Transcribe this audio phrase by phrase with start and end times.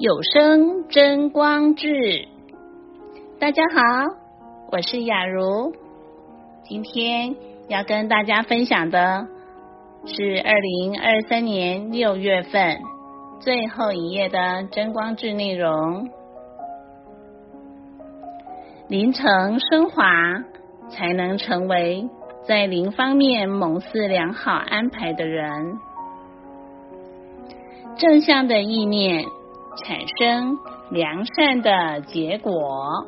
[0.00, 2.26] 有声真光志，
[3.38, 3.82] 大家好，
[4.72, 5.74] 我是雅茹。
[6.64, 7.36] 今天
[7.68, 9.26] 要跟大家分享的
[10.06, 12.78] 是二零二三年六月份
[13.40, 16.08] 最后一页的真光志内容。
[18.88, 20.06] 灵层升华，
[20.88, 22.08] 才能成为
[22.48, 25.78] 在灵方面蒙赐良好安排的人。
[27.98, 29.26] 正向的意念。
[29.76, 30.58] 产生
[30.90, 33.06] 良善的结果。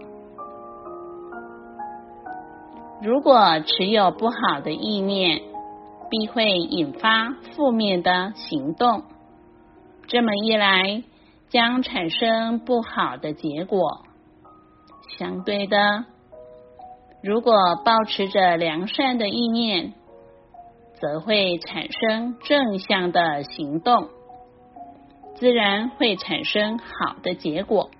[3.02, 5.42] 如果持有不好的意念，
[6.08, 9.02] 必会引发负面的行动。
[10.06, 11.02] 这么一来，
[11.48, 14.02] 将产生不好的结果。
[15.18, 16.04] 相对的，
[17.22, 17.54] 如果
[17.84, 19.94] 保持着良善的意念，
[21.00, 24.08] 则会产生正向的行动。
[25.42, 27.90] 自然会产生好的结果，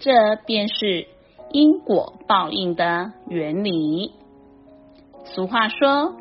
[0.00, 1.06] 这便是
[1.52, 4.10] 因果报应的原理。
[5.22, 6.16] 俗话说：“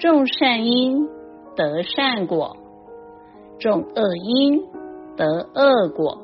[0.00, 1.06] 种善因
[1.54, 2.56] 得善果，
[3.60, 4.64] 种恶因
[5.16, 6.18] 得恶果。”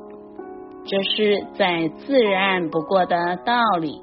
[0.85, 4.01] 这是再自然不过的道理。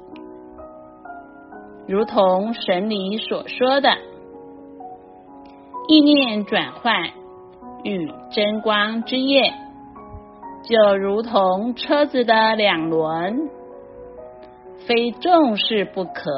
[1.87, 3.99] 如同神理所说的
[5.87, 7.11] ：“意念转换。”
[7.83, 9.53] 与真光之夜，
[10.63, 13.49] 就如同车子的两轮，
[14.87, 16.31] 非重视不可。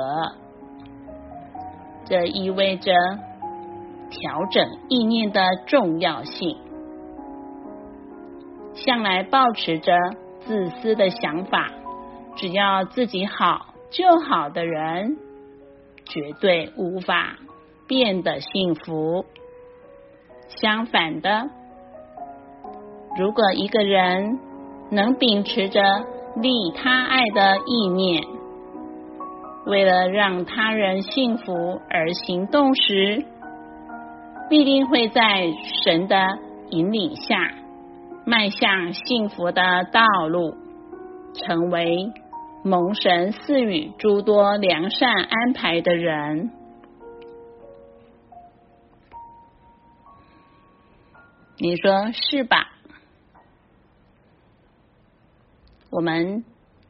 [2.05, 2.93] 这意味着
[4.09, 6.57] 调整意念的重要性。
[8.73, 9.93] 向来抱持着
[10.41, 11.69] 自私的想法，
[12.35, 15.17] 只要自己好就好的人，
[16.05, 17.37] 绝对无法
[17.87, 19.25] 变得幸福。
[20.61, 21.49] 相反的，
[23.17, 24.39] 如果一个人
[24.91, 25.81] 能秉持着
[26.35, 28.23] 利他爱的意念，
[29.65, 33.25] 为了让他人幸福而行动时，
[34.49, 35.47] 必定会在
[35.83, 36.37] 神的
[36.69, 37.51] 引领下，
[38.25, 40.55] 迈向幸福的道路，
[41.33, 42.11] 成为
[42.63, 46.51] 蒙神赐予诸多良善安排的人。
[51.57, 52.69] 你说是吧？
[55.91, 56.43] 我们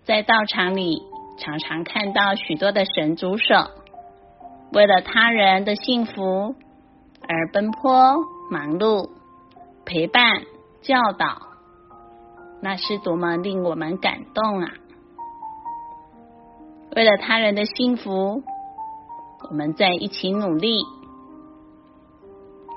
[0.06, 1.02] 在道场里
[1.38, 3.56] 常常看到许多的神主手，
[4.72, 6.56] 为了他人的幸福
[7.28, 8.16] 而奔波
[8.50, 9.10] 忙碌、
[9.86, 10.24] 陪伴、
[10.82, 11.42] 教导，
[12.62, 14.72] 那是多么令我们感动啊！
[16.96, 18.42] 为了他人的幸福，
[19.50, 20.78] 我们在一起努力；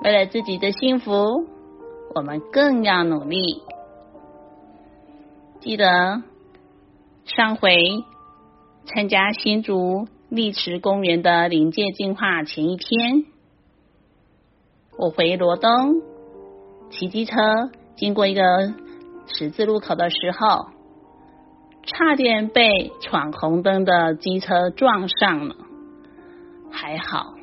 [0.03, 1.47] 为了自己的幸福，
[2.15, 3.61] 我们更要努力。
[5.59, 6.21] 记得
[7.25, 7.77] 上回
[8.85, 13.25] 参加新竹丽池公园的灵界进化前一天，
[14.97, 16.01] 我回罗东
[16.89, 17.33] 骑机车
[17.95, 18.41] 经过一个
[19.27, 20.67] 十字路口的时候，
[21.83, 25.55] 差点被闯红灯的机车撞上了，
[26.71, 27.33] 还好，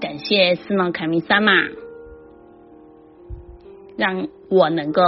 [0.00, 1.52] 感谢斯诺卡米萨玛。
[3.96, 5.02] 让我能够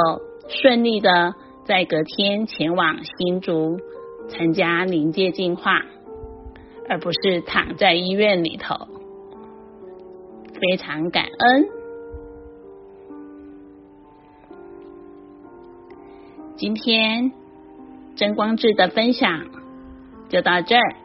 [0.48, 3.78] 顺利的在隔天前往新竹
[4.28, 5.82] 参加灵界进化，
[6.88, 8.76] 而不是躺在医院里头。
[10.54, 11.68] 非常感恩。
[16.56, 17.32] 今天
[18.14, 19.44] 真光志的分享
[20.30, 20.96] 就到这儿，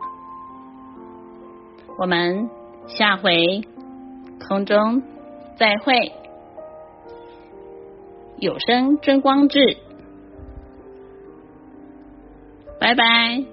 [1.99, 2.49] 我们
[2.87, 3.61] 下回
[4.47, 5.03] 空中
[5.57, 6.20] 再会。
[8.41, 9.77] 有声真光志，
[12.79, 13.50] 拜拜。